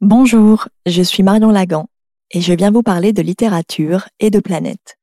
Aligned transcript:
Bonjour, 0.00 0.68
je 0.86 1.02
suis 1.02 1.24
Marion 1.24 1.50
Lagan 1.50 1.88
et 2.30 2.40
je 2.40 2.52
viens 2.52 2.70
vous 2.70 2.84
parler 2.84 3.12
de 3.12 3.20
littérature 3.20 4.08
et 4.20 4.30
de 4.30 4.38
planète. 4.38 4.96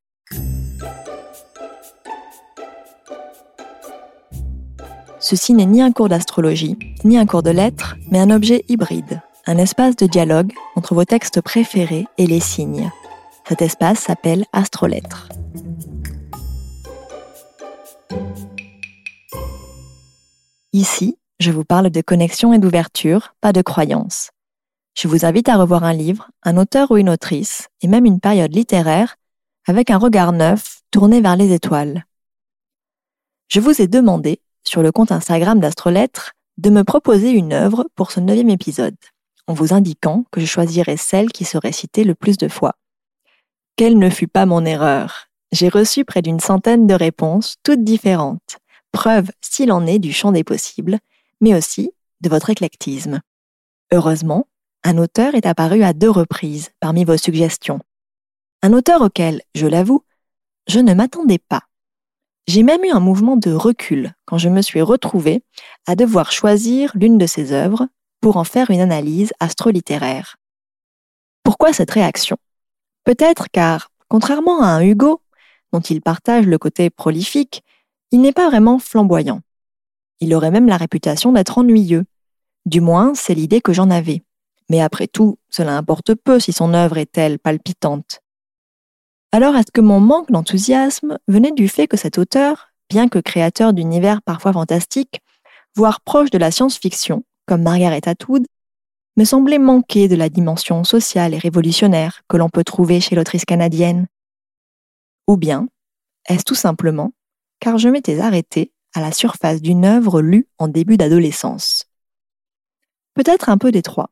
Ceci 5.19 5.51
n'est 5.51 5.65
ni 5.65 5.81
un 5.81 5.91
cours 5.91 6.07
d'astrologie, 6.07 6.77
ni 7.03 7.17
un 7.17 7.25
cours 7.25 7.43
de 7.43 7.49
lettres, 7.49 7.97
mais 8.09 8.19
un 8.19 8.29
objet 8.29 8.63
hybride, 8.69 9.21
un 9.45 9.57
espace 9.57 9.97
de 9.97 10.05
dialogue 10.05 10.53
entre 10.77 10.95
vos 10.95 11.03
textes 11.03 11.41
préférés 11.41 12.05
et 12.17 12.25
les 12.25 12.39
signes. 12.39 12.89
Cet 13.49 13.61
espace 13.61 13.99
s'appelle 13.99 14.45
Astrolettres. 14.53 15.27
Ici, 20.71 21.17
je 21.41 21.51
vous 21.51 21.65
parle 21.65 21.89
de 21.89 21.99
connexion 21.99 22.53
et 22.53 22.59
d'ouverture, 22.59 23.35
pas 23.41 23.51
de 23.51 23.61
croyance. 23.61 24.31
Je 24.97 25.09
vous 25.09 25.25
invite 25.25 25.49
à 25.49 25.57
revoir 25.57 25.83
un 25.83 25.93
livre, 25.93 26.29
un 26.43 26.55
auteur 26.55 26.89
ou 26.89 26.97
une 26.97 27.09
autrice, 27.09 27.67
et 27.81 27.87
même 27.87 28.05
une 28.05 28.21
période 28.21 28.55
littéraire, 28.55 29.17
avec 29.67 29.89
un 29.89 29.97
regard 29.97 30.31
neuf 30.31 30.81
tourné 30.89 31.19
vers 31.19 31.35
les 31.35 31.51
étoiles. 31.51 32.05
Je 33.49 33.59
vous 33.59 33.81
ai 33.81 33.87
demandé, 33.87 34.39
sur 34.63 34.81
le 34.81 34.93
compte 34.93 35.11
Instagram 35.11 35.59
d'Astrolettre, 35.59 36.31
de 36.57 36.69
me 36.69 36.85
proposer 36.85 37.31
une 37.31 37.51
œuvre 37.51 37.85
pour 37.95 38.11
ce 38.11 38.21
neuvième 38.21 38.49
épisode, 38.49 38.95
en 39.47 39.53
vous 39.53 39.73
indiquant 39.73 40.23
que 40.31 40.39
je 40.39 40.45
choisirais 40.45 40.95
celle 40.95 41.31
qui 41.33 41.43
serait 41.43 41.73
citée 41.73 42.05
le 42.05 42.15
plus 42.15 42.37
de 42.37 42.47
fois. 42.47 42.75
Quelle 43.75 43.99
ne 43.99 44.09
fut 44.09 44.29
pas 44.29 44.45
mon 44.45 44.63
erreur 44.63 45.27
J'ai 45.51 45.67
reçu 45.67 46.05
près 46.05 46.21
d'une 46.21 46.39
centaine 46.39 46.87
de 46.87 46.93
réponses, 46.93 47.57
toutes 47.63 47.83
différentes, 47.83 48.59
preuve, 48.93 49.29
s'il 49.41 49.73
en 49.73 49.85
est, 49.85 49.99
du 49.99 50.13
champ 50.13 50.31
des 50.31 50.45
possibles, 50.45 50.99
mais 51.41 51.53
aussi 51.53 51.91
de 52.21 52.29
votre 52.29 52.49
éclectisme. 52.49 53.19
Heureusement, 53.91 54.47
un 54.85 54.99
auteur 54.99 55.33
est 55.33 55.47
apparu 55.47 55.81
à 55.83 55.93
deux 55.93 56.11
reprises 56.11 56.69
parmi 56.79 57.05
vos 57.05 57.17
suggestions. 57.17 57.79
Un 58.61 58.71
auteur 58.71 59.01
auquel, 59.01 59.41
je 59.55 59.65
l'avoue, 59.65 60.03
je 60.67 60.79
ne 60.79 60.93
m'attendais 60.93 61.39
pas. 61.39 61.63
J'ai 62.47 62.61
même 62.61 62.83
eu 62.85 62.91
un 62.91 62.99
mouvement 62.99 63.35
de 63.35 63.51
recul 63.51 64.13
quand 64.25 64.37
je 64.37 64.47
me 64.47 64.61
suis 64.61 64.83
retrouvée 64.83 65.43
à 65.87 65.95
devoir 65.95 66.31
choisir 66.31 66.91
l'une 66.93 67.17
de 67.17 67.25
ses 67.25 67.51
œuvres 67.51 67.87
pour 68.21 68.37
en 68.37 68.43
faire 68.43 68.69
une 68.69 68.79
analyse 68.79 69.33
astrolittéraire. 69.39 70.37
Pourquoi 71.43 71.73
cette 71.73 71.91
réaction? 71.91 72.37
Peut-être 73.05 73.47
car, 73.51 73.89
contrairement 74.07 74.61
à 74.61 74.67
un 74.67 74.81
Hugo, 74.81 75.19
dont 75.73 75.79
il 75.79 76.01
partage 76.01 76.45
le 76.45 76.59
côté 76.59 76.91
prolifique, 76.91 77.63
il 78.11 78.21
n'est 78.21 78.33
pas 78.33 78.49
vraiment 78.49 78.77
flamboyant. 78.77 79.41
Il 80.19 80.35
aurait 80.35 80.51
même 80.51 80.67
la 80.67 80.77
réputation 80.77 81.31
d'être 81.31 81.57
ennuyeux. 81.57 82.05
Du 82.67 82.81
moins, 82.81 83.15
c'est 83.15 83.33
l'idée 83.33 83.61
que 83.61 83.73
j'en 83.73 83.89
avais. 83.89 84.21
Mais 84.69 84.81
après 84.81 85.07
tout, 85.07 85.37
cela 85.49 85.77
importe 85.77 86.15
peu 86.15 86.39
si 86.39 86.51
son 86.51 86.73
œuvre 86.73 86.97
est-elle 86.97 87.39
palpitante. 87.39 88.21
Alors 89.31 89.55
est-ce 89.55 89.71
que 89.71 89.81
mon 89.81 89.99
manque 89.99 90.31
d'enthousiasme 90.31 91.19
venait 91.27 91.51
du 91.51 91.67
fait 91.67 91.87
que 91.87 91.97
cet 91.97 92.17
auteur, 92.17 92.69
bien 92.89 93.09
que 93.09 93.19
créateur 93.19 93.73
d'univers 93.73 94.21
parfois 94.21 94.53
fantastiques, 94.53 95.21
voire 95.75 96.01
proche 96.01 96.31
de 96.31 96.37
la 96.37 96.51
science-fiction, 96.51 97.23
comme 97.45 97.61
Margaret 97.61 98.07
Atwood, 98.07 98.45
me 99.17 99.23
semblait 99.23 99.59
manquer 99.59 100.07
de 100.07 100.15
la 100.15 100.29
dimension 100.29 100.83
sociale 100.83 101.33
et 101.33 101.37
révolutionnaire 101.37 102.21
que 102.27 102.37
l'on 102.37 102.49
peut 102.49 102.63
trouver 102.63 102.99
chez 102.99 103.15
l'autrice 103.15 103.45
canadienne? 103.45 104.07
Ou 105.27 105.37
bien, 105.37 105.67
est-ce 106.27 106.43
tout 106.43 106.55
simplement 106.55 107.13
car 107.59 107.77
je 107.77 107.89
m'étais 107.89 108.19
arrêté 108.19 108.73
à 108.93 109.01
la 109.01 109.11
surface 109.11 109.61
d'une 109.61 109.85
œuvre 109.85 110.21
lue 110.21 110.47
en 110.57 110.67
début 110.67 110.97
d'adolescence? 110.97 111.85
Peut-être 113.13 113.49
un 113.49 113.57
peu 113.57 113.71
détroit 113.71 114.11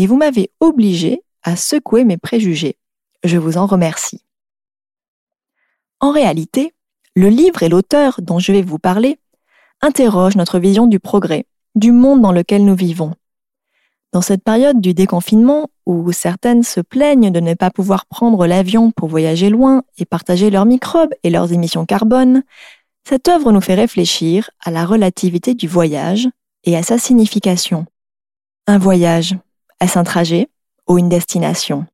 et 0.00 0.06
vous 0.06 0.16
m'avez 0.16 0.50
obligé 0.60 1.22
à 1.42 1.56
secouer 1.56 2.04
mes 2.04 2.16
préjugés. 2.16 2.78
Je 3.22 3.36
vous 3.36 3.58
en 3.58 3.66
remercie. 3.66 4.24
En 6.00 6.10
réalité, 6.10 6.72
le 7.14 7.28
livre 7.28 7.62
et 7.62 7.68
l'auteur 7.68 8.20
dont 8.22 8.38
je 8.38 8.50
vais 8.50 8.62
vous 8.62 8.78
parler 8.78 9.18
interrogent 9.82 10.36
notre 10.36 10.58
vision 10.58 10.86
du 10.86 11.00
progrès, 11.00 11.44
du 11.74 11.92
monde 11.92 12.22
dans 12.22 12.32
lequel 12.32 12.64
nous 12.64 12.74
vivons. 12.74 13.14
Dans 14.12 14.22
cette 14.22 14.42
période 14.42 14.80
du 14.80 14.94
déconfinement, 14.94 15.68
où 15.84 16.10
certaines 16.12 16.62
se 16.62 16.80
plaignent 16.80 17.30
de 17.30 17.40
ne 17.40 17.52
pas 17.52 17.70
pouvoir 17.70 18.06
prendre 18.06 18.46
l'avion 18.46 18.92
pour 18.92 19.08
voyager 19.08 19.50
loin 19.50 19.82
et 19.98 20.06
partager 20.06 20.48
leurs 20.48 20.64
microbes 20.64 21.12
et 21.22 21.28
leurs 21.28 21.52
émissions 21.52 21.84
carbone, 21.84 22.42
cette 23.06 23.28
œuvre 23.28 23.52
nous 23.52 23.60
fait 23.60 23.74
réfléchir 23.74 24.48
à 24.64 24.70
la 24.70 24.86
relativité 24.86 25.52
du 25.52 25.68
voyage 25.68 26.26
et 26.64 26.74
à 26.74 26.82
sa 26.82 26.96
signification. 26.96 27.84
Un 28.66 28.78
voyage, 28.78 29.36
est-ce 29.80 29.98
un 29.98 30.04
trajet 30.04 30.48
ou 30.86 30.98
une 30.98 31.08
destination? 31.08 31.86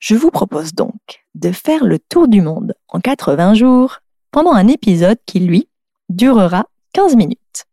Je 0.00 0.14
vous 0.14 0.30
propose 0.30 0.74
donc 0.74 1.24
de 1.34 1.52
faire 1.52 1.84
le 1.84 1.98
tour 1.98 2.28
du 2.28 2.42
monde 2.42 2.74
en 2.88 3.00
80 3.00 3.54
jours 3.54 4.00
pendant 4.32 4.52
un 4.52 4.68
épisode 4.68 5.18
qui, 5.24 5.40
lui, 5.40 5.68
durera 6.08 6.66
15 6.92 7.16
minutes. 7.16 7.64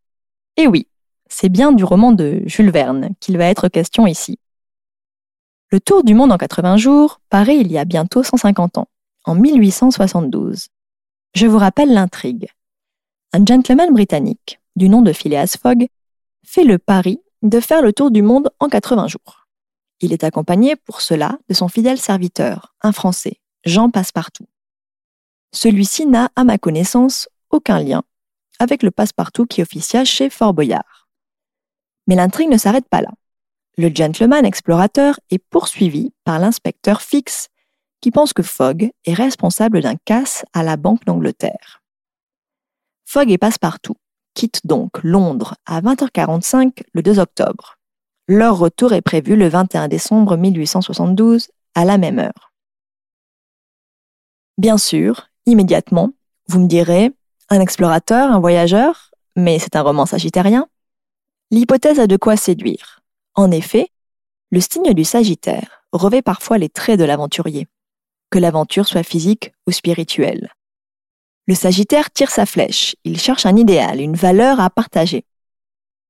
Et 0.55 0.67
oui, 0.67 0.88
c'est 1.27 1.49
bien 1.49 1.72
du 1.72 1.83
roman 1.83 2.11
de 2.11 2.41
Jules 2.45 2.72
Verne 2.72 3.09
qu'il 3.19 3.38
va 3.38 3.45
être 3.45 3.67
question 3.67 4.05
ici. 4.05 4.38
Le 5.72 5.79
tour 5.79 6.03
du 6.03 6.13
monde 6.13 6.31
en 6.31 6.38
80 6.38 6.78
jours 6.78 7.22
paraît 7.29 7.57
il 7.57 7.72
y 7.72 7.78
a 7.78 7.85
bientôt 7.85 8.23
150 8.23 8.78
ans, 8.78 8.88
en 9.25 9.35
1872. 9.35 10.67
Je 11.33 11.47
vous 11.47 11.57
rappelle 11.57 11.93
l'intrigue. 11.93 12.49
Un 13.33 13.45
gentleman 13.45 13.91
britannique, 13.93 14.59
du 14.75 14.89
nom 14.89 15.01
de 15.01 15.13
Phileas 15.13 15.57
Fogg, 15.61 15.88
fait 16.46 16.63
le 16.63 16.78
pari 16.78 17.19
de 17.41 17.59
faire 17.59 17.81
le 17.81 17.94
tour 17.94 18.12
du 18.12 18.22
monde 18.22 18.50
en 18.59 18.69
80 18.69 19.07
jours. 19.07 19.47
Il 20.00 20.13
est 20.13 20.24
accompagné 20.24 20.75
pour 20.75 21.02
cela 21.02 21.38
de 21.47 21.53
son 21.53 21.68
fidèle 21.68 22.00
serviteur, 22.00 22.75
un 22.81 22.91
Français, 22.91 23.40
Jean 23.66 23.90
Passepartout. 23.90 24.47
Celui-ci 25.53 26.06
n'a, 26.06 26.31
à 26.35 26.44
ma 26.44 26.57
connaissance, 26.57 27.29
aucun 27.50 27.79
lien 27.79 28.03
avec 28.62 28.84
le 28.84 28.91
Passepartout 28.91 29.47
qui 29.47 29.63
officia 29.63 30.06
chez 30.06 30.29
Fort 30.29 30.53
Boyard. 30.53 31.09
Mais 32.06 32.16
l'intrigue 32.16 32.50
ne 32.50 32.58
s'arrête 32.58 32.88
pas 32.88 33.02
là. 33.02 33.09
Le 33.78 33.90
gentleman 33.94 34.46
explorateur 34.46 35.19
est 35.31 35.44
poursuivi 35.50 36.13
par 36.23 36.38
l'inspecteur 36.38 37.02
Fix, 37.02 37.47
qui 38.02 38.12
pense 38.12 38.34
que 38.34 38.44
Fogg 38.44 38.91
est 39.06 39.13
responsable 39.13 39.81
d'un 39.81 39.96
casse 40.06 40.46
à 40.53 40.62
la 40.62 40.78
Banque 40.78 41.06
d'Angleterre. 41.06 41.81
Fogg 43.06 43.31
et 43.31 43.40
Passepartout 43.40 43.96
quitte 44.34 44.62
donc 44.66 45.03
Londres 45.03 45.56
à 45.66 45.81
20h45 45.81 46.84
le 46.94 47.02
2 47.02 47.19
octobre. 47.19 47.78
Leur 48.28 48.58
retour 48.58 48.94
est 48.94 49.02
prévu 49.02 49.36
le 49.36 49.47
21 49.47 49.88
décembre 49.88 50.38
1872 50.38 51.50
à 51.75 51.86
la 51.86 51.97
même 51.97 52.19
heure. 52.19 52.53
Bien 54.58 54.78
sûr, 54.78 55.28
immédiatement, 55.46 56.12
vous 56.47 56.59
me 56.59 56.68
direz, 56.68 57.12
un 57.50 57.59
explorateur, 57.59 58.31
un 58.31 58.40
voyageur, 58.40 59.12
mais 59.36 59.59
c'est 59.59 59.75
un 59.75 59.81
roman 59.81 60.06
sagittérien. 60.06 60.68
L'hypothèse 61.52 62.00
a 62.00 62.08
de 62.08 62.18
quoi 62.18 62.38
séduire. 62.38 63.02
En 63.36 63.52
effet, 63.52 63.90
le 64.52 64.59
signe 64.59 64.94
du 64.94 65.03
Sagittaire 65.03 65.86
revêt 65.94 66.22
parfois 66.22 66.58
les 66.58 66.70
traits 66.70 67.00
de 67.00 67.06
l'aventurier, 67.06 67.68
que 68.30 68.40
l'aventure 68.40 68.88
soit 68.88 69.03
physique 69.03 69.53
ou 69.68 69.72
spirituelle. 69.72 70.52
Le 71.47 71.56
Sagittaire 71.56 72.12
tire 72.12 72.29
sa 72.29 72.46
flèche, 72.46 72.96
il 73.03 73.19
cherche 73.19 73.46
un 73.46 73.56
idéal, 73.56 74.00
une 74.00 74.16
valeur 74.16 74.59
à 74.59 74.69
partager. 74.69 75.25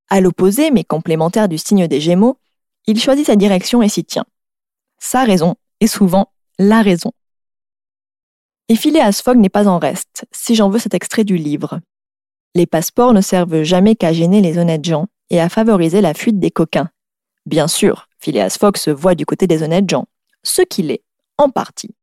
À 0.10 0.20
l'opposé, 0.20 0.72
mais 0.72 0.84
complémentaire 0.84 1.48
du 1.48 1.58
signe 1.58 1.88
des 1.88 2.02
Gémeaux, 2.02 2.38
il 2.86 3.00
choisit 3.00 3.26
sa 3.26 3.36
direction 3.36 3.82
et 3.82 3.90
s'y 3.90 4.04
tient. 4.04 4.26
Sa 5.00 5.24
raison 5.24 5.56
est 5.80 5.88
souvent 5.88 6.32
la 6.60 6.82
raison. 6.82 7.12
Et 8.68 8.76
Phileas 8.76 9.22
Fogg 9.24 9.38
n'est 9.38 9.50
pas 9.50 9.68
en 9.68 9.80
reste, 9.80 10.26
si 10.32 10.56
j'en 10.56 10.70
veux 10.70 10.80
cet 10.80 10.94
extrait 10.94 11.24
du 11.24 11.38
livre. 11.38 11.80
Les 12.54 12.66
passeports 12.66 13.14
ne 13.14 13.22
servent 13.22 13.64
jamais 13.64 13.96
qu'à 13.96 14.14
gêner 14.14 14.42
les 14.42 14.58
honnêtes 14.58 14.86
gens 14.86 15.08
et 15.30 15.40
à 15.40 15.50
favoriser 15.50 16.02
la 16.02 16.14
fuite 16.14 16.40
des 16.40 16.52
coquins. 16.52 16.90
Bien 17.46 17.68
sûr, 17.68 18.08
Phileas 18.20 18.58
Fogg 18.60 18.78
se 18.78 18.92
voit 18.92 19.16
du 19.16 19.26
côté 19.26 19.48
des 19.48 19.64
honnêtes 19.64 19.90
gens, 19.90 20.06
ce 20.44 20.62
qu'il 20.62 20.92
est, 20.92 21.04
en 21.38 21.50
partie. 21.50 21.96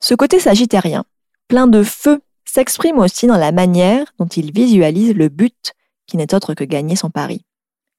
Ce 0.00 0.14
côté 0.14 0.40
sagittérien, 0.40 1.04
plein 1.48 1.66
de 1.66 1.82
feu, 1.82 2.20
s'exprime 2.44 2.98
aussi 2.98 3.26
dans 3.26 3.36
la 3.36 3.52
manière 3.52 4.12
dont 4.18 4.26
il 4.26 4.52
visualise 4.52 5.14
le 5.14 5.28
but 5.28 5.72
qui 6.06 6.16
n'est 6.16 6.34
autre 6.34 6.54
que 6.54 6.64
gagner 6.64 6.96
son 6.96 7.10
pari. 7.10 7.44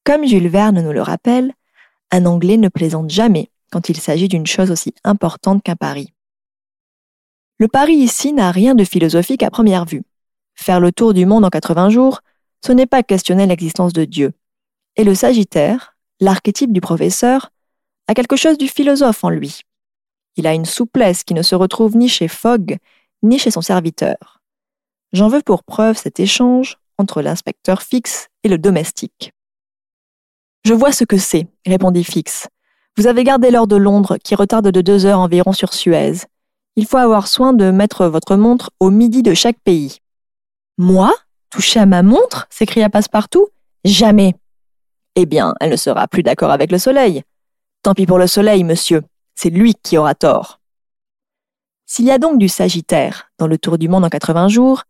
Comme 0.03 0.25
Jules 0.25 0.47
Verne 0.47 0.81
nous 0.81 0.93
le 0.93 1.01
rappelle, 1.01 1.53
un 2.11 2.25
Anglais 2.25 2.57
ne 2.57 2.69
plaisante 2.69 3.09
jamais 3.09 3.49
quand 3.71 3.89
il 3.89 3.99
s'agit 3.99 4.27
d'une 4.27 4.45
chose 4.45 4.71
aussi 4.71 4.93
importante 5.03 5.63
qu'un 5.63 5.75
pari. 5.75 6.13
Le 7.57 7.67
pari 7.67 7.93
ici 7.93 8.33
n'a 8.33 8.51
rien 8.51 8.75
de 8.75 8.83
philosophique 8.83 9.43
à 9.43 9.49
première 9.49 9.85
vue. 9.85 10.03
Faire 10.55 10.79
le 10.79 10.91
tour 10.91 11.13
du 11.13 11.25
monde 11.25 11.45
en 11.45 11.49
80 11.49 11.89
jours, 11.89 12.21
ce 12.65 12.71
n'est 12.71 12.85
pas 12.85 13.03
questionner 13.03 13.47
l'existence 13.47 13.93
de 13.93 14.05
Dieu. 14.05 14.33
Et 14.95 15.03
le 15.03 15.15
Sagittaire, 15.15 15.95
l'archétype 16.19 16.71
du 16.71 16.81
professeur, 16.81 17.51
a 18.07 18.13
quelque 18.13 18.35
chose 18.35 18.57
du 18.57 18.67
philosophe 18.67 19.23
en 19.23 19.29
lui. 19.29 19.61
Il 20.35 20.47
a 20.47 20.53
une 20.53 20.65
souplesse 20.65 21.23
qui 21.23 21.33
ne 21.33 21.41
se 21.41 21.55
retrouve 21.55 21.97
ni 21.97 22.09
chez 22.09 22.27
Fogg, 22.27 22.77
ni 23.25 23.39
chez 23.39 23.51
son 23.51 23.61
serviteur. 23.61 24.41
J'en 25.11 25.27
veux 25.27 25.41
pour 25.41 25.63
preuve 25.63 25.97
cet 25.97 26.19
échange 26.19 26.77
entre 26.97 27.21
l'inspecteur 27.21 27.81
Fix 27.81 28.27
et 28.43 28.49
le 28.49 28.57
domestique. 28.57 29.33
Je 30.63 30.73
vois 30.73 30.91
ce 30.91 31.03
que 31.03 31.17
c'est, 31.17 31.47
répondit 31.65 32.03
Fix. 32.03 32.47
Vous 32.97 33.07
avez 33.07 33.23
gardé 33.23 33.51
l'heure 33.51 33.67
de 33.67 33.75
Londres 33.75 34.17
qui 34.23 34.35
retarde 34.35 34.69
de 34.69 34.81
deux 34.81 35.05
heures 35.05 35.19
environ 35.19 35.51
sur 35.51 35.73
Suez. 35.73 36.13
Il 36.75 36.85
faut 36.85 36.97
avoir 36.97 37.27
soin 37.27 37.53
de 37.53 37.71
mettre 37.71 38.07
votre 38.07 38.35
montre 38.35 38.71
au 38.79 38.89
midi 38.89 39.21
de 39.21 39.33
chaque 39.33 39.59
pays. 39.59 39.99
Moi? 40.77 41.13
Toucher 41.49 41.81
à 41.81 41.85
ma 41.85 42.03
montre? 42.03 42.47
s'écria 42.49 42.89
Passepartout. 42.89 43.47
Jamais. 43.83 44.35
Eh 45.15 45.25
bien, 45.25 45.53
elle 45.61 45.71
ne 45.71 45.75
sera 45.75 46.07
plus 46.07 46.23
d'accord 46.23 46.51
avec 46.51 46.71
le 46.71 46.77
soleil. 46.77 47.23
Tant 47.83 47.93
pis 47.93 48.05
pour 48.05 48.17
le 48.17 48.27
soleil, 48.27 48.63
monsieur. 48.63 49.03
C'est 49.35 49.49
lui 49.49 49.75
qui 49.75 49.97
aura 49.97 50.15
tort. 50.15 50.59
S'il 51.87 52.05
y 52.05 52.11
a 52.11 52.17
donc 52.17 52.39
du 52.39 52.49
Sagittaire 52.49 53.31
dans 53.37 53.45
le 53.45 53.59
Tour 53.59 53.77
du 53.77 53.87
monde 53.87 54.05
en 54.05 54.09
80 54.09 54.47
jours, 54.47 54.83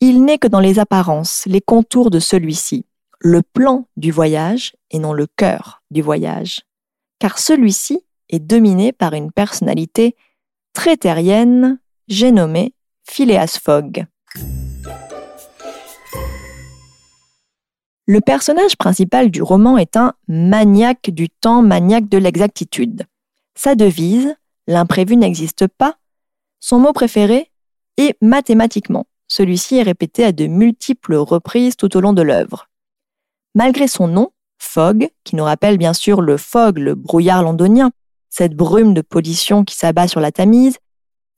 il 0.00 0.24
n'est 0.24 0.38
que 0.38 0.48
dans 0.48 0.60
les 0.60 0.80
apparences, 0.80 1.44
les 1.46 1.60
contours 1.60 2.10
de 2.10 2.18
celui-ci, 2.18 2.86
le 3.20 3.40
plan 3.42 3.86
du 3.96 4.10
voyage 4.10 4.74
et 4.90 4.98
non 4.98 5.12
le 5.12 5.28
cœur 5.28 5.82
du 5.92 6.02
voyage. 6.02 6.62
Car 7.20 7.38
celui-ci 7.38 8.00
est 8.28 8.40
dominé 8.40 8.92
par 8.92 9.14
une 9.14 9.30
personnalité 9.30 10.16
très 10.72 10.96
terrienne, 10.96 11.78
j'ai 12.08 12.32
nommé 12.32 12.74
Phileas 13.08 13.60
Fogg. 13.62 14.06
Le 18.06 18.20
personnage 18.20 18.76
principal 18.76 19.30
du 19.30 19.40
roman 19.40 19.78
est 19.78 19.96
un 19.96 20.14
maniaque 20.26 21.10
du 21.10 21.30
temps, 21.30 21.62
maniaque 21.62 22.08
de 22.08 22.18
l'exactitude. 22.18 23.04
Sa 23.54 23.76
devise, 23.76 24.34
l'imprévu 24.66 25.16
n'existe 25.16 25.68
pas, 25.68 25.96
son 26.64 26.78
mot 26.78 26.94
préféré 26.94 27.50
est 27.98 28.16
mathématiquement. 28.22 29.06
Celui-ci 29.28 29.76
est 29.76 29.82
répété 29.82 30.24
à 30.24 30.32
de 30.32 30.46
multiples 30.46 31.14
reprises 31.14 31.76
tout 31.76 31.94
au 31.94 32.00
long 32.00 32.14
de 32.14 32.22
l'œuvre. 32.22 32.70
Malgré 33.54 33.86
son 33.86 34.08
nom, 34.08 34.30
Fog, 34.58 35.10
qui 35.24 35.36
nous 35.36 35.44
rappelle 35.44 35.76
bien 35.76 35.92
sûr 35.92 36.22
le 36.22 36.38
fog, 36.38 36.78
le 36.78 36.94
brouillard 36.94 37.42
londonien, 37.42 37.90
cette 38.30 38.54
brume 38.54 38.94
de 38.94 39.02
pollution 39.02 39.62
qui 39.62 39.76
s'abat 39.76 40.08
sur 40.08 40.20
la 40.20 40.32
Tamise, 40.32 40.78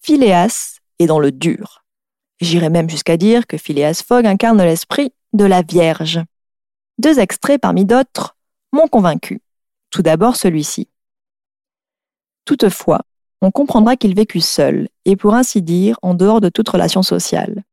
Phileas 0.00 0.78
est 1.00 1.06
dans 1.06 1.18
le 1.18 1.32
dur. 1.32 1.84
J'irais 2.40 2.70
même 2.70 2.88
jusqu'à 2.88 3.16
dire 3.16 3.48
que 3.48 3.58
Phileas 3.58 4.04
Fogg 4.06 4.26
incarne 4.26 4.62
l'esprit 4.62 5.12
de 5.32 5.44
la 5.44 5.62
Vierge. 5.62 6.20
Deux 6.98 7.18
extraits 7.18 7.60
parmi 7.60 7.84
d'autres 7.84 8.36
m'ont 8.72 8.86
convaincu. 8.86 9.42
Tout 9.90 10.02
d'abord 10.02 10.36
celui-ci. 10.36 10.88
Toutefois, 12.44 13.00
on 13.42 13.50
comprendra 13.50 13.96
qu'il 13.96 14.14
vécut 14.14 14.40
seul, 14.40 14.88
et 15.04 15.16
pour 15.16 15.34
ainsi 15.34 15.62
dire 15.62 15.98
en 16.02 16.14
dehors 16.14 16.40
de 16.40 16.48
toute 16.48 16.68
relation 16.68 17.02
sociale. 17.02 17.64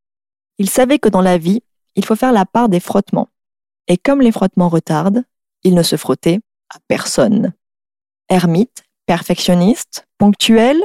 Il 0.58 0.70
savait 0.70 1.00
que 1.00 1.10
dans 1.10 1.22
la 1.22 1.38
vie, 1.38 1.62
il 1.96 2.06
faut 2.06 2.16
faire 2.16 2.32
la 2.32 2.46
part 2.46 2.70
des 2.70 2.80
frottements. 2.80 3.30
Et 3.88 3.98
comme 3.98 4.22
les 4.22 4.32
frottements 4.32 4.70
retardent, 4.70 5.24
il 5.64 5.74
ne 5.74 5.84
se 5.84 5.96
frottait 5.96 6.40
à 6.74 6.78
personne. 6.88 7.54
Ermite, 8.30 8.84
perfectionniste, 9.06 10.08
ponctuel, 10.18 10.82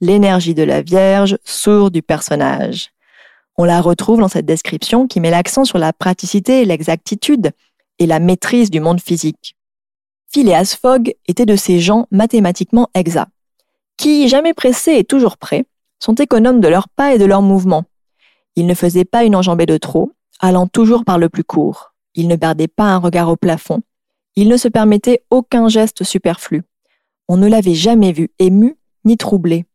l'énergie 0.00 0.54
de 0.54 0.62
la 0.62 0.82
Vierge 0.82 1.38
sourd 1.44 1.90
du 1.90 2.02
personnage. 2.02 2.90
On 3.56 3.64
la 3.64 3.80
retrouve 3.80 4.20
dans 4.20 4.28
cette 4.28 4.46
description 4.46 5.06
qui 5.06 5.20
met 5.20 5.30
l'accent 5.30 5.64
sur 5.64 5.78
la 5.78 5.92
praticité 5.92 6.62
et 6.62 6.64
l'exactitude 6.64 7.52
et 7.98 8.06
la 8.06 8.18
maîtrise 8.18 8.70
du 8.70 8.80
monde 8.80 9.00
physique. 9.00 9.56
Phileas 10.32 10.76
Fogg 10.80 11.14
était 11.28 11.46
de 11.46 11.54
ces 11.54 11.78
gens 11.78 12.08
mathématiquement 12.10 12.88
exacts 12.94 13.30
qui, 13.96 14.28
jamais 14.28 14.54
pressés 14.54 14.96
et 14.96 15.04
toujours 15.04 15.36
prêts, 15.36 15.64
sont 15.98 16.14
économes 16.14 16.60
de 16.60 16.68
leurs 16.68 16.88
pas 16.88 17.14
et 17.14 17.18
de 17.18 17.24
leurs 17.24 17.42
mouvements. 17.42 17.84
Ils 18.56 18.66
ne 18.66 18.74
faisaient 18.74 19.04
pas 19.04 19.24
une 19.24 19.36
enjambée 19.36 19.66
de 19.66 19.76
trop, 19.76 20.12
allant 20.40 20.66
toujours 20.66 21.04
par 21.04 21.18
le 21.18 21.28
plus 21.28 21.44
court. 21.44 21.94
Ils 22.14 22.28
ne 22.28 22.36
perdaient 22.36 22.68
pas 22.68 22.84
un 22.84 22.98
regard 22.98 23.28
au 23.28 23.36
plafond. 23.36 23.82
Ils 24.36 24.48
ne 24.48 24.56
se 24.56 24.68
permettaient 24.68 25.24
aucun 25.30 25.68
geste 25.68 26.04
superflu. 26.04 26.62
On 27.28 27.36
ne 27.36 27.48
l'avait 27.48 27.74
jamais 27.74 28.12
vu 28.12 28.30
ému 28.38 28.76
ni 29.04 29.16
troublé. 29.16 29.66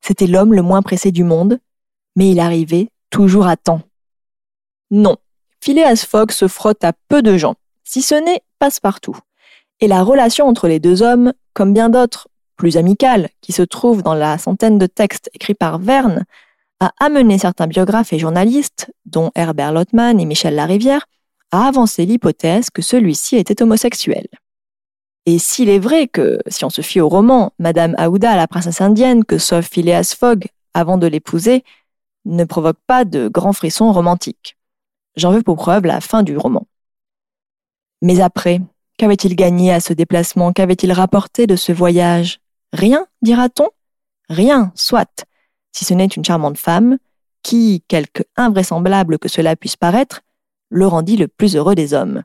C'était 0.00 0.26
l'homme 0.26 0.54
le 0.54 0.62
moins 0.62 0.82
pressé 0.82 1.12
du 1.12 1.24
monde, 1.24 1.58
mais 2.16 2.30
il 2.30 2.40
arrivait 2.40 2.88
toujours 3.10 3.46
à 3.46 3.56
temps. 3.56 3.82
Non, 4.90 5.16
Phileas 5.60 6.04
Fogg 6.08 6.32
se 6.32 6.48
frotte 6.48 6.84
à 6.84 6.92
peu 7.08 7.22
de 7.22 7.36
gens, 7.36 7.54
si 7.84 8.02
ce 8.02 8.14
n'est 8.14 8.42
passe-partout. 8.58 9.16
Et 9.80 9.88
la 9.88 10.02
relation 10.02 10.46
entre 10.46 10.68
les 10.68 10.80
deux 10.80 11.02
hommes, 11.02 11.32
comme 11.54 11.72
bien 11.72 11.88
d'autres, 11.88 12.28
plus 12.56 12.76
amicale, 12.76 13.28
qui 13.40 13.52
se 13.52 13.62
trouve 13.62 14.02
dans 14.02 14.14
la 14.14 14.38
centaine 14.38 14.78
de 14.78 14.86
textes 14.86 15.30
écrits 15.34 15.54
par 15.54 15.78
Verne, 15.78 16.24
a 16.80 16.92
amené 16.98 17.38
certains 17.38 17.66
biographes 17.66 18.12
et 18.12 18.18
journalistes, 18.18 18.92
dont 19.06 19.30
Herbert 19.34 19.72
Lotman 19.72 20.18
et 20.18 20.24
Michel 20.24 20.54
Larivière, 20.54 21.06
à 21.52 21.68
avancer 21.68 22.06
l'hypothèse 22.06 22.70
que 22.70 22.82
celui-ci 22.82 23.36
était 23.36 23.62
homosexuel. 23.62 24.26
Et 25.26 25.38
s'il 25.38 25.68
est 25.68 25.78
vrai 25.78 26.08
que, 26.08 26.40
si 26.48 26.64
on 26.64 26.70
se 26.70 26.82
fie 26.82 27.00
au 27.00 27.08
roman, 27.08 27.52
Madame 27.58 27.94
Aouda, 27.98 28.34
la 28.36 28.48
princesse 28.48 28.80
indienne, 28.80 29.24
que 29.24 29.38
sauve 29.38 29.62
Phileas 29.62 30.16
Fogg 30.18 30.46
avant 30.74 30.98
de 30.98 31.06
l'épouser, 31.06 31.62
ne 32.24 32.44
provoque 32.44 32.78
pas 32.86 33.04
de 33.04 33.28
grands 33.28 33.52
frissons 33.52 33.92
romantiques. 33.92 34.56
J'en 35.16 35.30
veux 35.30 35.42
pour 35.42 35.56
preuve 35.56 35.84
la 35.84 36.00
fin 36.00 36.22
du 36.22 36.36
roman. 36.36 36.66
Mais 38.00 38.20
après, 38.20 38.60
qu'avait-il 38.98 39.36
gagné 39.36 39.72
à 39.72 39.80
ce 39.80 39.92
déplacement? 39.92 40.52
Qu'avait-il 40.52 40.92
rapporté 40.92 41.46
de 41.46 41.54
ce 41.54 41.70
voyage? 41.70 42.40
Rien, 42.72 43.06
dira-t-on? 43.20 43.68
Rien, 44.28 44.72
soit, 44.74 45.26
si 45.72 45.84
ce 45.84 45.94
n'est 45.94 46.06
une 46.06 46.24
charmante 46.24 46.58
femme, 46.58 46.98
qui, 47.42 47.84
quelque 47.88 48.22
invraisemblable 48.36 49.18
que 49.18 49.28
cela 49.28 49.56
puisse 49.56 49.76
paraître, 49.76 50.22
le 50.70 50.86
rendit 50.86 51.16
le 51.16 51.28
plus 51.28 51.56
heureux 51.56 51.74
des 51.74 51.92
hommes. 51.92 52.22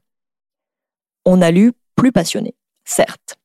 On 1.25 1.41
a 1.41 1.51
lu 1.51 1.73
plus 1.95 2.11
passionné, 2.11 2.55
certes. 2.85 3.35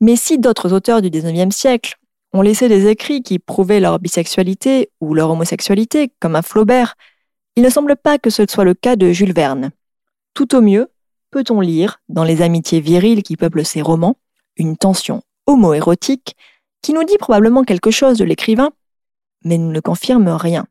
Mais 0.00 0.16
si 0.16 0.38
d'autres 0.38 0.72
auteurs 0.72 1.02
du 1.02 1.10
XIXe 1.10 1.54
siècle 1.54 1.96
ont 2.32 2.42
laissé 2.42 2.68
des 2.68 2.86
écrits 2.86 3.22
qui 3.22 3.38
prouvaient 3.38 3.80
leur 3.80 3.98
bisexualité 3.98 4.90
ou 5.00 5.12
leur 5.12 5.30
homosexualité, 5.30 6.12
comme 6.20 6.36
un 6.36 6.42
Flaubert, 6.42 6.94
il 7.56 7.62
ne 7.62 7.68
semble 7.70 7.96
pas 7.96 8.18
que 8.18 8.30
ce 8.30 8.46
soit 8.48 8.64
le 8.64 8.74
cas 8.74 8.96
de 8.96 9.12
Jules 9.12 9.34
Verne. 9.34 9.72
Tout 10.32 10.54
au 10.54 10.62
mieux, 10.62 10.90
peut-on 11.30 11.60
lire, 11.60 12.00
dans 12.08 12.24
les 12.24 12.40
amitiés 12.40 12.80
viriles 12.80 13.22
qui 13.22 13.36
peuplent 13.36 13.66
ses 13.66 13.82
romans, 13.82 14.16
une 14.56 14.76
tension 14.76 15.22
homo-érotique 15.50 16.36
qui 16.82 16.92
nous 16.92 17.04
dit 17.04 17.18
probablement 17.18 17.64
quelque 17.64 17.90
chose 17.90 18.18
de 18.18 18.24
l'écrivain, 18.24 18.70
mais 19.44 19.58
ne 19.58 19.80
confirme 19.80 20.28
rien. 20.28 20.66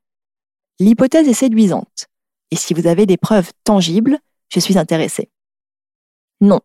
L'hypothèse 0.80 1.28
est 1.28 1.34
séduisante, 1.34 2.08
et 2.52 2.56
si 2.56 2.74
vous 2.74 2.88
avez 2.88 3.06
des 3.06 3.18
preuves 3.18 3.52
tangibles, 3.64 4.18
je 4.50 4.60
suis 4.60 4.78
intéressé. 4.78 5.30
Non. 6.42 6.62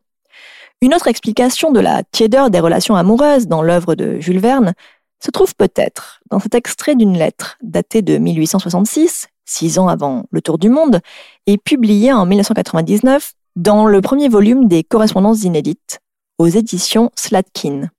Une 0.80 0.94
autre 0.94 1.09
explication 1.09 1.73
de 1.73 1.80
la 1.80 2.02
tiédeur 2.04 2.50
des 2.50 2.61
relations 2.61 2.97
amoureuses 2.97 3.47
dans 3.47 3.62
l'œuvre 3.62 3.94
de 3.94 4.21
Jules 4.21 4.38
Verne 4.38 4.75
se 5.23 5.30
trouve 5.30 5.54
peut-être 5.54 6.21
dans 6.30 6.38
cet 6.38 6.54
extrait 6.54 6.94
d'une 6.94 7.16
lettre 7.16 7.56
datée 7.62 8.02
de 8.02 8.18
1866, 8.18 9.28
six 9.44 9.78
ans 9.78 9.88
avant 9.88 10.26
le 10.30 10.42
Tour 10.42 10.59
du 10.59 10.68
Monde, 10.68 11.00
et 11.47 11.59
publiée 11.59 12.12
en 12.12 12.26
1999 12.26 13.33
dans 13.56 13.87
le 13.87 14.00
premier 14.00 14.28
volume 14.28 14.68
des 14.68 14.85
correspondances 14.85 15.44
inédites 15.44 16.00
aux 16.38 16.49
éditions 16.49 17.11
Slatkin. 17.14 17.90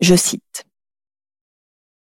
Je 0.00 0.14
cite. 0.14 0.64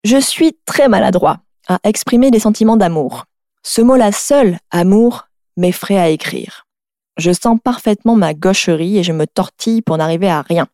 Je 0.05 0.19
suis 0.19 0.57
très 0.65 0.89
maladroit 0.89 1.41
à 1.69 1.79
exprimer 1.85 2.31
des 2.31 2.41
sentiments 2.41 2.77
d'amour. 2.77 3.27
Ce 3.63 3.81
mot-là 3.81 4.13
seul, 4.13 4.59
amour, 4.71 5.29
m'effraie 5.57 5.99
à 5.99 6.09
écrire. 6.09 6.67
Je 7.19 7.33
sens 7.33 7.59
parfaitement 7.63 8.17
ma 8.17 8.33
gaucherie 8.33 8.99
et 8.99 9.03
je 9.03 9.13
me 9.13 9.27
tortille 9.27 9.83
pour 9.83 9.97
n'arriver 9.97 10.29
à 10.29 10.43
rien. 10.43 10.69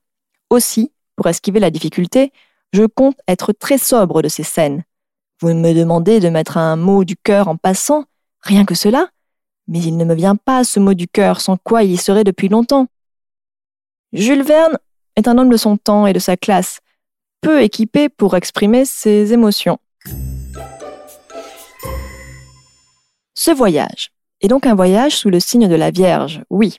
Aussi, 0.51 0.93
pour 1.17 1.27
esquiver 1.27 1.59
la 1.59 1.71
difficulté, 1.71 2.33
je 2.73 2.85
compte 2.85 3.19
être 3.29 3.53
très 3.53 3.79
sobre 3.79 4.23
de 4.23 4.29
ces 4.29 4.43
scènes. 4.43 4.85
Vous 5.41 5.53
me 5.53 5.73
demandez 5.73 6.21
de 6.21 6.29
mettre 6.29 6.59
un 6.59 6.77
mot 6.77 7.05
du 7.05 7.17
cœur 7.17 7.49
en 7.49 7.57
passant, 7.57 8.05
rien 8.41 8.65
que 8.65 8.75
cela, 8.75 9.09
mais 9.69 9.81
il 9.81 9.97
ne 9.97 10.05
me 10.05 10.15
vient 10.15 10.37
pas 10.37 10.65
ce 10.65 10.81
mot 10.81 10.95
du 10.95 11.09
cœur 11.09 11.41
sans 11.41 11.57
quoi 11.57 11.83
il 11.83 11.93
y 11.93 11.97
serait 11.97 12.25
depuis 12.25 12.49
longtemps. 12.49 12.87
Jules 14.13 14.43
Verne 14.43 14.79
est 15.17 15.29
un 15.29 15.39
homme 15.39 15.51
de 15.51 15.57
son 15.57 15.77
temps 15.77 16.07
et 16.07 16.13
de 16.13 16.19
sa 16.19 16.37
classe, 16.37 16.81
équipé 17.53 18.09
pour 18.09 18.37
exprimer 18.37 18.85
ses 18.85 19.33
émotions. 19.33 19.79
Ce 23.35 23.51
voyage 23.51 24.11
est 24.41 24.49
donc 24.49 24.67
un 24.67 24.75
voyage 24.75 25.17
sous 25.17 25.31
le 25.31 25.41
signe 25.41 25.69
de 25.69 25.75
la 25.75 25.91
Vierge, 25.91 26.43
oui, 26.51 26.79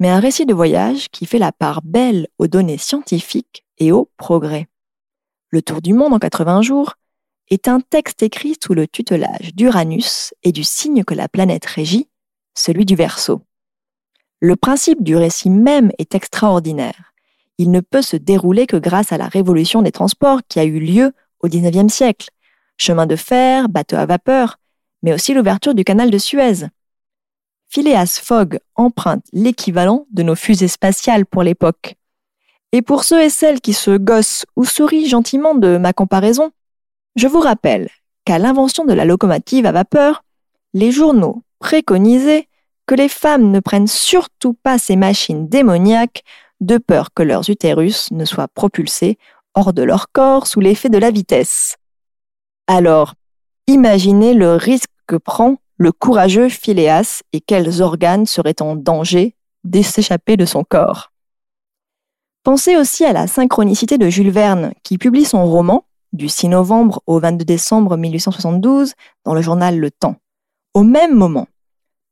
mais 0.00 0.08
un 0.08 0.20
récit 0.20 0.46
de 0.46 0.54
voyage 0.54 1.08
qui 1.10 1.26
fait 1.26 1.38
la 1.38 1.52
part 1.52 1.82
belle 1.82 2.28
aux 2.38 2.48
données 2.48 2.78
scientifiques 2.78 3.64
et 3.78 3.92
au 3.92 4.10
progrès. 4.16 4.66
Le 5.50 5.62
Tour 5.62 5.80
du 5.80 5.94
monde 5.94 6.12
en 6.12 6.18
80 6.18 6.62
jours 6.62 6.94
est 7.48 7.68
un 7.68 7.80
texte 7.80 8.22
écrit 8.22 8.56
sous 8.62 8.74
le 8.74 8.88
tutelage 8.88 9.54
d'Uranus 9.54 10.34
et 10.42 10.52
du 10.52 10.64
signe 10.64 11.04
que 11.04 11.14
la 11.14 11.28
planète 11.28 11.66
régit, 11.66 12.08
celui 12.54 12.84
du 12.84 12.96
Verseau. 12.96 13.42
Le 14.40 14.56
principe 14.56 15.02
du 15.02 15.16
récit 15.16 15.50
même 15.50 15.92
est 15.98 16.14
extraordinaire 16.14 17.13
il 17.58 17.70
ne 17.70 17.80
peut 17.80 18.02
se 18.02 18.16
dérouler 18.16 18.66
que 18.66 18.76
grâce 18.76 19.12
à 19.12 19.18
la 19.18 19.28
révolution 19.28 19.82
des 19.82 19.92
transports 19.92 20.40
qui 20.48 20.58
a 20.58 20.64
eu 20.64 20.80
lieu 20.80 21.12
au 21.40 21.48
XIXe 21.48 21.92
siècle. 21.92 22.30
Chemin 22.76 23.06
de 23.06 23.16
fer, 23.16 23.68
bateau 23.68 23.96
à 23.96 24.06
vapeur, 24.06 24.58
mais 25.02 25.12
aussi 25.12 25.34
l'ouverture 25.34 25.74
du 25.74 25.84
canal 25.84 26.10
de 26.10 26.18
Suez. 26.18 26.66
Phileas 27.68 28.20
Fogg 28.22 28.58
emprunte 28.74 29.24
l'équivalent 29.32 30.06
de 30.10 30.22
nos 30.22 30.34
fusées 30.34 30.68
spatiales 30.68 31.26
pour 31.26 31.42
l'époque. 31.42 31.96
Et 32.72 32.82
pour 32.82 33.04
ceux 33.04 33.22
et 33.22 33.30
celles 33.30 33.60
qui 33.60 33.72
se 33.72 33.96
gossent 33.96 34.46
ou 34.56 34.64
sourient 34.64 35.08
gentiment 35.08 35.54
de 35.54 35.76
ma 35.76 35.92
comparaison, 35.92 36.50
je 37.16 37.28
vous 37.28 37.40
rappelle 37.40 37.88
qu'à 38.24 38.38
l'invention 38.38 38.84
de 38.84 38.92
la 38.92 39.04
locomotive 39.04 39.66
à 39.66 39.72
vapeur, 39.72 40.24
les 40.72 40.90
journaux 40.90 41.42
préconisaient 41.60 42.48
que 42.86 42.94
les 42.94 43.08
femmes 43.08 43.50
ne 43.50 43.60
prennent 43.60 43.86
surtout 43.86 44.54
pas 44.54 44.78
ces 44.78 44.96
machines 44.96 45.48
démoniaques 45.48 46.24
de 46.60 46.78
peur 46.78 47.10
que 47.14 47.22
leurs 47.22 47.50
utérus 47.50 48.10
ne 48.10 48.24
soient 48.24 48.48
propulsés 48.48 49.18
hors 49.54 49.72
de 49.72 49.82
leur 49.82 50.10
corps 50.12 50.46
sous 50.46 50.60
l'effet 50.60 50.88
de 50.88 50.98
la 50.98 51.10
vitesse. 51.10 51.76
Alors, 52.66 53.14
imaginez 53.66 54.34
le 54.34 54.54
risque 54.54 54.90
que 55.06 55.16
prend 55.16 55.56
le 55.76 55.92
courageux 55.92 56.48
Phileas 56.48 57.22
et 57.32 57.40
quels 57.40 57.82
organes 57.82 58.26
seraient 58.26 58.62
en 58.62 58.76
danger 58.76 59.34
de 59.64 59.82
s'échapper 59.82 60.36
de 60.36 60.44
son 60.44 60.64
corps. 60.64 61.12
Pensez 62.42 62.76
aussi 62.76 63.04
à 63.04 63.12
la 63.12 63.26
synchronicité 63.26 63.96
de 63.96 64.08
Jules 64.08 64.30
Verne, 64.30 64.72
qui 64.82 64.98
publie 64.98 65.24
son 65.24 65.46
roman 65.46 65.86
du 66.12 66.28
6 66.28 66.48
novembre 66.48 67.02
au 67.06 67.18
22 67.18 67.44
décembre 67.44 67.96
1872 67.96 68.92
dans 69.24 69.34
le 69.34 69.42
journal 69.42 69.78
Le 69.78 69.90
Temps. 69.90 70.16
Au 70.74 70.82
même 70.82 71.14
moment, 71.14 71.48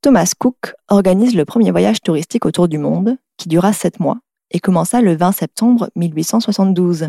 Thomas 0.01 0.33
Cook 0.37 0.75
organise 0.89 1.35
le 1.35 1.45
premier 1.45 1.71
voyage 1.71 2.01
touristique 2.01 2.47
autour 2.47 2.67
du 2.67 2.79
monde, 2.79 3.17
qui 3.37 3.49
dura 3.49 3.73
sept 3.73 4.01
mois, 4.01 4.19
et 4.53 4.61
commença 4.61 5.01
le 5.01 5.17
20 5.17 5.33
septembre 5.33 5.91
1872. 5.97 7.09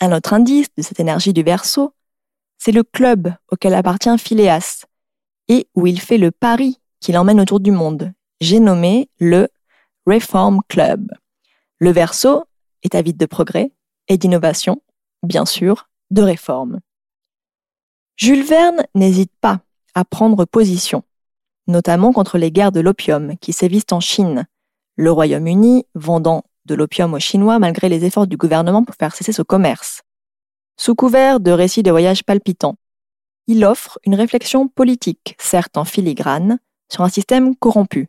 Un 0.00 0.12
autre 0.12 0.34
indice 0.34 0.74
de 0.76 0.82
cette 0.82 0.98
énergie 0.98 1.32
du 1.32 1.42
verso, 1.42 1.94
c'est 2.58 2.72
le 2.72 2.82
club 2.82 3.32
auquel 3.50 3.74
appartient 3.74 4.18
Phileas, 4.18 4.84
et 5.48 5.68
où 5.74 5.86
il 5.86 6.00
fait 6.00 6.18
le 6.18 6.30
pari 6.30 6.80
qui 7.00 7.12
l'emmène 7.12 7.40
autour 7.40 7.60
du 7.60 7.70
monde. 7.70 8.12
J'ai 8.40 8.58
nommé 8.58 9.08
le 9.18 9.48
Reform 10.06 10.60
Club. 10.68 11.12
Le 11.78 11.90
verso 11.90 12.44
est 12.82 12.94
avide 12.94 13.16
de 13.16 13.26
progrès 13.26 13.72
et 14.08 14.18
d'innovation, 14.18 14.82
bien 15.22 15.44
sûr, 15.44 15.88
de 16.10 16.22
réforme. 16.22 16.80
Jules 18.16 18.44
Verne 18.44 18.84
n'hésite 18.94 19.32
pas 19.40 19.60
à 19.94 20.04
prendre 20.04 20.44
position 20.44 21.04
notamment 21.66 22.12
contre 22.12 22.38
les 22.38 22.50
guerres 22.50 22.72
de 22.72 22.80
l'opium 22.80 23.36
qui 23.38 23.52
sévissent 23.52 23.92
en 23.92 24.00
Chine, 24.00 24.46
le 24.96 25.10
Royaume-Uni 25.10 25.86
vendant 25.94 26.44
de 26.64 26.74
l'opium 26.74 27.14
aux 27.14 27.18
Chinois 27.18 27.58
malgré 27.58 27.88
les 27.88 28.04
efforts 28.04 28.26
du 28.26 28.36
gouvernement 28.36 28.84
pour 28.84 28.94
faire 28.94 29.14
cesser 29.14 29.32
ce 29.32 29.42
commerce. 29.42 30.02
Sous 30.76 30.94
couvert 30.94 31.40
de 31.40 31.50
récits 31.50 31.82
de 31.82 31.90
voyages 31.90 32.24
palpitants, 32.24 32.76
il 33.46 33.64
offre 33.64 33.98
une 34.04 34.14
réflexion 34.14 34.68
politique, 34.68 35.36
certes 35.38 35.76
en 35.76 35.84
filigrane, 35.84 36.58
sur 36.90 37.02
un 37.02 37.08
système 37.08 37.56
corrompu. 37.56 38.08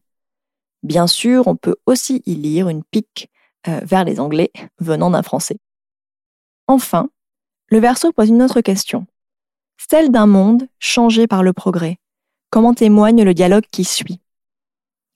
Bien 0.84 1.08
sûr, 1.08 1.48
on 1.48 1.56
peut 1.56 1.76
aussi 1.86 2.22
y 2.26 2.36
lire 2.36 2.70
une 2.70 2.84
pique 2.84 3.30
euh, 3.68 3.80
vers 3.84 4.04
les 4.04 4.20
Anglais 4.20 4.52
venant 4.80 5.10
d'un 5.10 5.24
Français. 5.24 5.58
Enfin, 6.68 7.10
le 7.68 7.80
verso 7.80 8.12
pose 8.12 8.30
une 8.30 8.44
autre 8.44 8.62
question, 8.62 9.08
celle 9.90 10.12
d'un 10.12 10.28
monde 10.28 10.68
changé 10.80 11.28
par 11.28 11.44
le 11.44 11.54
progrès, 11.54 11.98
Comment 12.54 12.76
témoigne 12.76 13.24
le 13.24 13.34
dialogue 13.34 13.66
qui 13.72 13.84
suit? 13.84 14.20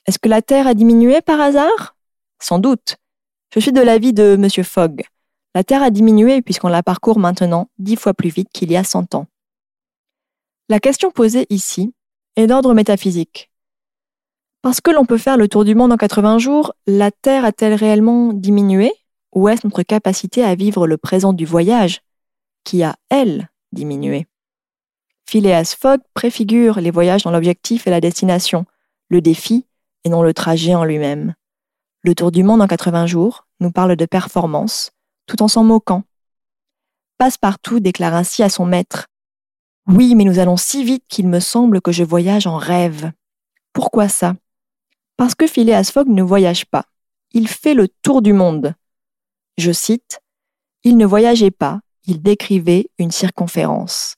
Est-ce 0.08 0.20
que 0.20 0.30
la 0.30 0.42
Terre 0.42 0.68
a 0.68 0.74
diminué 0.74 1.22
par 1.22 1.42
hasard? 1.42 1.98
Sans 2.40 2.60
doute. 2.60 2.96
Je 3.54 3.60
suis 3.60 3.74
de 3.74 3.82
l'avis 3.82 4.14
de 4.14 4.36
M. 4.36 4.64
Fogg. 4.64 5.04
La 5.54 5.66
Terre 5.66 5.84
a 5.84 5.90
diminué 5.90 6.42
puisqu'on 6.42 6.70
la 6.70 6.82
parcourt 6.82 7.20
maintenant 7.20 7.70
dix 7.78 7.98
fois 7.98 8.14
plus 8.14 8.30
vite 8.30 8.48
qu'il 8.54 8.72
y 8.72 8.78
a 8.78 8.86
cent 8.86 9.16
ans. 9.16 9.28
La 10.70 10.80
question 10.80 11.12
posée 11.12 11.46
ici 11.50 11.94
est 12.38 12.48
d'ordre 12.48 12.74
métaphysique. 12.74 13.52
Parce 14.62 14.80
que 14.80 14.92
l'on 14.92 15.06
peut 15.06 15.18
faire 15.18 15.38
le 15.38 15.50
tour 15.50 15.66
du 15.66 15.76
monde 15.76 15.92
en 15.92 15.98
80 15.98 16.40
jours, 16.40 16.74
la 16.88 17.12
Terre 17.12 17.44
a-t-elle 17.44 17.74
réellement 17.74 18.32
diminué? 18.32 18.92
Ou 19.36 19.50
est-ce 19.50 19.68
notre 19.68 19.84
capacité 19.84 20.42
à 20.44 20.56
vivre 20.56 20.88
le 20.88 20.98
présent 20.98 21.34
du 21.34 21.46
voyage 21.46 22.02
qui 22.64 22.82
a, 22.82 22.96
elle, 23.10 23.50
diminué? 23.74 24.26
Phileas 25.30 25.76
Fogg 25.78 26.00
préfigure 26.14 26.80
les 26.80 26.92
voyages 26.92 27.24
dans 27.24 27.32
l'objectif 27.32 27.88
et 27.88 27.90
la 27.90 28.02
destination, 28.02 28.66
le 29.10 29.20
défi 29.22 29.66
et 30.08 30.10
non 30.10 30.24
le 30.24 30.34
trajet 30.34 30.74
en 30.74 30.86
lui-même. 30.86 31.34
Le 32.02 32.16
tour 32.16 32.32
du 32.32 32.42
monde 32.42 32.62
en 32.62 32.68
80 32.68 33.08
jours 33.08 33.46
nous 33.60 33.72
parle 33.72 33.98
de 33.98 34.06
performance, 34.06 34.92
tout 35.26 35.44
en 35.44 35.50
s'en 35.50 35.66
moquant. 35.66 36.04
Passepartout 37.18 37.82
déclare 37.82 38.14
ainsi 38.14 38.42
à 38.42 38.48
son 38.48 38.66
maître 38.66 39.08
Oui, 39.86 40.16
mais 40.16 40.24
nous 40.24 40.40
allons 40.40 40.56
si 40.56 40.86
vite 40.86 41.04
qu'il 41.10 41.28
me 41.28 41.42
semble 41.42 41.82
que 41.82 41.92
je 41.92 42.06
voyage 42.06 42.48
en 42.48 42.56
rêve. 42.56 43.12
Pourquoi 43.74 44.08
ça? 44.08 44.36
Parce 45.18 45.36
que 45.36 45.46
Phileas 45.46 45.92
Fogg 45.92 46.08
ne 46.08 46.24
voyage 46.24 46.66
pas. 46.66 46.86
Il 47.34 47.50
fait 47.50 47.74
le 47.74 47.90
tour 48.02 48.22
du 48.22 48.32
monde. 48.32 48.76
Je 49.58 49.74
cite 49.74 50.22
Il 50.86 50.96
ne 50.96 51.06
voyageait 51.06 51.52
pas, 51.52 51.82
il 52.06 52.22
décrivait 52.22 52.90
une 52.98 53.12
circonférence. 53.12 54.16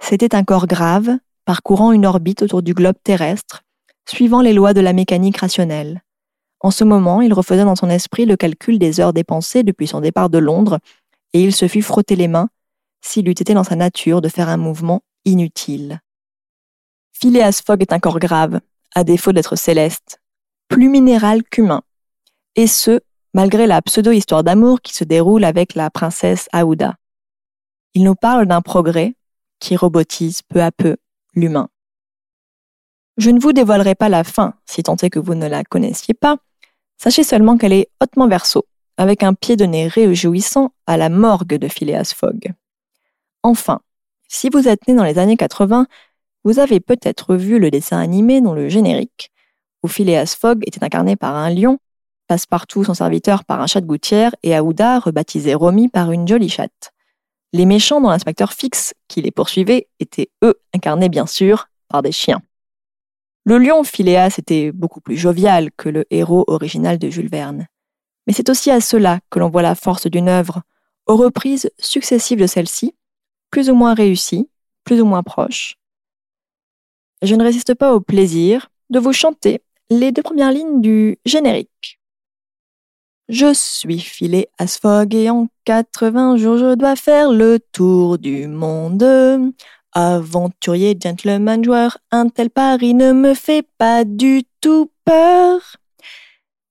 C'était 0.00 0.34
un 0.34 0.44
corps 0.44 0.66
grave, 0.66 1.16
parcourant 1.46 1.92
une 1.92 2.04
orbite 2.04 2.42
autour 2.42 2.60
du 2.60 2.74
globe 2.74 2.98
terrestre, 3.02 3.62
suivant 4.08 4.40
les 4.40 4.52
lois 4.52 4.74
de 4.74 4.80
la 4.80 4.92
mécanique 4.92 5.38
rationnelle. 5.38 6.02
En 6.60 6.70
ce 6.70 6.84
moment, 6.84 7.20
il 7.20 7.32
refaisait 7.32 7.64
dans 7.64 7.76
son 7.76 7.90
esprit 7.90 8.26
le 8.26 8.36
calcul 8.36 8.78
des 8.78 9.00
heures 9.00 9.12
dépensées 9.12 9.62
depuis 9.62 9.86
son 9.86 10.00
départ 10.00 10.30
de 10.30 10.38
Londres, 10.38 10.78
et 11.32 11.42
il 11.42 11.54
se 11.54 11.68
fut 11.68 11.82
frotté 11.82 12.16
les 12.16 12.28
mains 12.28 12.48
s'il 13.00 13.28
eût 13.28 13.32
été 13.32 13.54
dans 13.54 13.64
sa 13.64 13.76
nature 13.76 14.20
de 14.20 14.28
faire 14.28 14.48
un 14.48 14.56
mouvement 14.56 15.02
inutile. 15.24 16.00
Phileas 17.12 17.62
Fogg 17.64 17.82
est 17.82 17.92
un 17.92 18.00
corps 18.00 18.18
grave, 18.18 18.60
à 18.94 19.04
défaut 19.04 19.32
d'être 19.32 19.56
céleste, 19.56 20.20
plus 20.68 20.88
minéral 20.88 21.42
qu'humain, 21.44 21.82
et 22.56 22.66
ce, 22.66 23.00
malgré 23.34 23.66
la 23.66 23.82
pseudo-histoire 23.82 24.42
d'amour 24.42 24.80
qui 24.80 24.94
se 24.94 25.04
déroule 25.04 25.44
avec 25.44 25.74
la 25.74 25.90
princesse 25.90 26.48
Aouda. 26.52 26.96
Il 27.94 28.04
nous 28.04 28.14
parle 28.14 28.46
d'un 28.46 28.62
progrès, 28.62 29.14
qui 29.60 29.76
robotise 29.76 30.42
peu 30.42 30.62
à 30.62 30.72
peu 30.72 30.96
l'humain. 31.34 31.68
Je 33.18 33.30
ne 33.30 33.40
vous 33.40 33.52
dévoilerai 33.52 33.96
pas 33.96 34.08
la 34.08 34.24
fin, 34.24 34.54
si 34.64 34.82
tant 34.82 34.96
est 34.96 35.10
que 35.10 35.18
vous 35.18 35.34
ne 35.34 35.48
la 35.48 35.64
connaissiez 35.64 36.14
pas. 36.14 36.36
Sachez 36.96 37.24
seulement 37.24 37.58
qu'elle 37.58 37.72
est 37.72 37.90
hautement 38.00 38.28
verso, 38.28 38.64
avec 38.96 39.22
un 39.22 39.34
pied 39.34 39.56
de 39.56 39.64
nez 39.64 39.88
réjouissant 39.88 40.70
à 40.86 40.96
la 40.96 41.08
morgue 41.08 41.56
de 41.56 41.68
Phileas 41.68 42.14
Fogg. 42.16 42.54
Enfin, 43.42 43.80
si 44.28 44.48
vous 44.48 44.68
êtes 44.68 44.86
né 44.86 44.94
dans 44.94 45.04
les 45.04 45.18
années 45.18 45.36
80, 45.36 45.86
vous 46.44 46.60
avez 46.60 46.78
peut-être 46.78 47.34
vu 47.34 47.58
le 47.58 47.70
dessin 47.70 47.98
animé 47.98 48.40
dont 48.40 48.54
le 48.54 48.68
générique, 48.68 49.32
où 49.82 49.88
Phileas 49.88 50.36
Fogg 50.40 50.62
était 50.66 50.84
incarné 50.84 51.16
par 51.16 51.34
un 51.34 51.50
lion, 51.50 51.78
Passepartout 52.28 52.84
son 52.84 52.92
serviteur 52.92 53.42
par 53.46 53.62
un 53.62 53.66
chat 53.66 53.80
de 53.80 53.86
gouttière 53.86 54.34
et 54.42 54.54
Aouda 54.54 54.98
rebaptisé 54.98 55.54
Romy 55.54 55.88
par 55.88 56.12
une 56.12 56.28
jolie 56.28 56.50
chatte. 56.50 56.92
Les 57.54 57.64
méchants 57.64 58.02
dans 58.02 58.10
l'inspecteur 58.10 58.52
Fix 58.52 58.92
qui 59.08 59.22
les 59.22 59.30
poursuivait 59.30 59.88
étaient, 59.98 60.28
eux, 60.44 60.60
incarnés 60.74 61.08
bien 61.08 61.26
sûr 61.26 61.70
par 61.88 62.02
des 62.02 62.12
chiens. 62.12 62.42
Le 63.48 63.56
lion 63.56 63.82
Phileas 63.82 64.34
était 64.36 64.72
beaucoup 64.72 65.00
plus 65.00 65.16
jovial 65.16 65.70
que 65.74 65.88
le 65.88 66.04
héros 66.10 66.44
original 66.48 66.98
de 66.98 67.08
Jules 67.08 67.30
Verne. 67.30 67.66
Mais 68.26 68.34
c'est 68.34 68.50
aussi 68.50 68.70
à 68.70 68.82
cela 68.82 69.20
que 69.30 69.38
l'on 69.38 69.48
voit 69.48 69.62
la 69.62 69.74
force 69.74 70.06
d'une 70.06 70.28
œuvre, 70.28 70.60
aux 71.06 71.16
reprises 71.16 71.70
successives 71.78 72.40
de 72.40 72.46
celle-ci, 72.46 72.94
plus 73.50 73.70
ou 73.70 73.74
moins 73.74 73.94
réussies, 73.94 74.50
plus 74.84 75.00
ou 75.00 75.06
moins 75.06 75.22
proches. 75.22 75.76
Je 77.22 77.34
ne 77.36 77.42
résiste 77.42 77.72
pas 77.72 77.94
au 77.94 78.00
plaisir 78.00 78.68
de 78.90 78.98
vous 78.98 79.14
chanter 79.14 79.62
les 79.88 80.12
deux 80.12 80.22
premières 80.22 80.52
lignes 80.52 80.82
du 80.82 81.16
générique. 81.24 81.98
Je 83.30 83.54
suis 83.54 84.00
filé 84.00 84.50
à 84.58 84.66
Sfog 84.66 85.14
et 85.14 85.30
en 85.30 85.48
80 85.64 86.36
jours 86.36 86.58
je 86.58 86.74
dois 86.74 86.96
faire 86.96 87.32
le 87.32 87.60
tour 87.72 88.18
du 88.18 88.46
monde. 88.46 89.54
Aventurier, 89.92 90.98
gentleman, 91.02 91.64
joueur, 91.64 91.98
un 92.10 92.28
tel 92.28 92.50
pari 92.50 92.94
ne 92.94 93.12
me 93.12 93.34
fait 93.34 93.66
pas 93.78 94.04
du 94.04 94.42
tout 94.60 94.90
peur. 95.04 95.60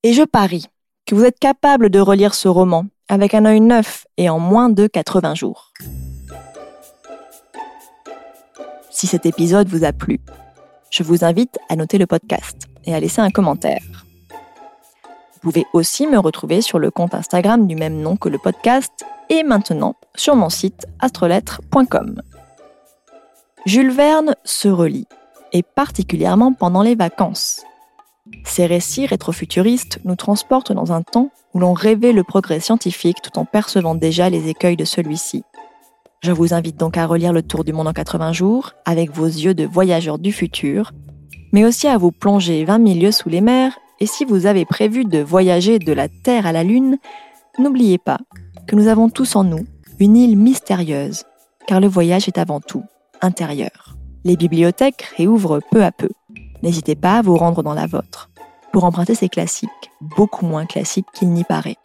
Et 0.03 0.13
je 0.13 0.23
parie 0.23 0.65
que 1.05 1.15
vous 1.15 1.23
êtes 1.23 1.39
capable 1.39 1.89
de 1.89 1.99
relire 1.99 2.33
ce 2.33 2.47
roman 2.47 2.85
avec 3.09 3.33
un 3.33 3.45
œil 3.45 3.61
neuf 3.61 4.05
et 4.17 4.29
en 4.29 4.39
moins 4.39 4.69
de 4.69 4.87
80 4.87 5.35
jours. 5.35 5.73
Si 8.91 9.07
cet 9.07 9.25
épisode 9.25 9.67
vous 9.67 9.83
a 9.83 9.93
plu, 9.93 10.19
je 10.89 11.03
vous 11.03 11.23
invite 11.23 11.57
à 11.69 11.75
noter 11.75 11.97
le 11.97 12.07
podcast 12.07 12.67
et 12.85 12.93
à 12.93 12.99
laisser 12.99 13.21
un 13.21 13.31
commentaire. 13.31 13.81
Vous 15.33 15.39
pouvez 15.51 15.65
aussi 15.73 16.07
me 16.07 16.17
retrouver 16.17 16.61
sur 16.61 16.79
le 16.79 16.91
compte 16.91 17.13
Instagram 17.13 17.67
du 17.67 17.75
même 17.75 18.01
nom 18.01 18.17
que 18.17 18.29
le 18.29 18.37
podcast 18.37 19.05
et 19.29 19.43
maintenant 19.43 19.95
sur 20.15 20.35
mon 20.35 20.49
site 20.49 20.87
astrolettre.com. 20.99 22.21
Jules 23.67 23.91
Verne 23.91 24.33
se 24.45 24.69
relit, 24.69 25.07
et 25.51 25.61
particulièrement 25.61 26.53
pendant 26.53 26.83
les 26.83 26.95
vacances. 26.95 27.65
Ces 28.45 28.65
récits 28.65 29.05
rétrofuturistes 29.05 29.99
nous 30.05 30.15
transportent 30.15 30.71
dans 30.71 30.93
un 30.93 31.01
temps 31.01 31.31
où 31.53 31.59
l'on 31.59 31.73
rêvait 31.73 32.13
le 32.13 32.23
progrès 32.23 32.61
scientifique 32.61 33.21
tout 33.21 33.37
en 33.37 33.43
percevant 33.43 33.93
déjà 33.93 34.29
les 34.29 34.47
écueils 34.47 34.77
de 34.77 34.85
celui-ci. 34.85 35.43
Je 36.21 36.31
vous 36.31 36.53
invite 36.53 36.77
donc 36.77 36.95
à 36.95 37.05
relire 37.05 37.33
Le 37.33 37.41
Tour 37.41 37.65
du 37.65 37.73
monde 37.73 37.89
en 37.89 37.91
80 37.91 38.31
jours 38.31 38.71
avec 38.85 39.11
vos 39.11 39.25
yeux 39.25 39.53
de 39.53 39.65
voyageurs 39.65 40.17
du 40.17 40.31
futur, 40.31 40.93
mais 41.51 41.65
aussi 41.65 41.89
à 41.89 41.97
vous 41.97 42.13
plonger 42.13 42.63
20 42.63 42.87
000 42.87 42.99
lieues 43.01 43.11
sous 43.11 43.27
les 43.27 43.41
mers 43.41 43.77
et 43.99 44.05
si 44.05 44.23
vous 44.23 44.45
avez 44.45 44.63
prévu 44.63 45.03
de 45.03 45.19
voyager 45.19 45.77
de 45.77 45.91
la 45.91 46.07
Terre 46.07 46.45
à 46.45 46.53
la 46.53 46.63
Lune, 46.63 46.99
n'oubliez 47.59 47.97
pas 47.97 48.19
que 48.65 48.77
nous 48.77 48.87
avons 48.87 49.09
tous 49.09 49.35
en 49.35 49.43
nous 49.43 49.65
une 49.99 50.15
île 50.15 50.37
mystérieuse, 50.37 51.25
car 51.67 51.81
le 51.81 51.87
voyage 51.87 52.29
est 52.29 52.37
avant 52.37 52.61
tout 52.61 52.85
Les 54.23 54.35
bibliothèques 54.35 55.07
réouvrent 55.17 55.61
peu 55.71 55.83
à 55.83 55.91
peu. 55.91 56.09
N'hésitez 56.63 56.95
pas 56.95 57.17
à 57.17 57.21
vous 57.21 57.37
rendre 57.37 57.63
dans 57.63 57.73
la 57.73 57.87
vôtre 57.87 58.29
pour 58.71 58.83
emprunter 58.83 59.15
ces 59.15 59.29
classiques, 59.29 59.69
beaucoup 60.01 60.45
moins 60.45 60.65
classiques 60.65 61.07
qu'il 61.13 61.29
n'y 61.29 61.43
paraît. 61.43 61.77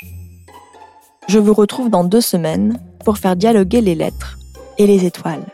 Je 1.28 1.38
vous 1.38 1.54
retrouve 1.54 1.88
dans 1.88 2.04
deux 2.04 2.20
semaines 2.20 2.78
pour 3.04 3.18
faire 3.18 3.36
dialoguer 3.36 3.80
les 3.80 3.94
lettres 3.94 4.38
et 4.78 4.86
les 4.86 5.04
étoiles. 5.04 5.44